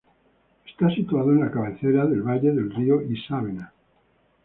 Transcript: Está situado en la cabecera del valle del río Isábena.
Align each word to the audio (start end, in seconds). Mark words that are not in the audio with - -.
Está 0.65 0.89
situado 0.89 1.31
en 1.31 1.41
la 1.41 1.51
cabecera 1.51 2.07
del 2.07 2.23
valle 2.23 2.49
del 2.51 2.71
río 2.73 3.03
Isábena. 3.03 3.71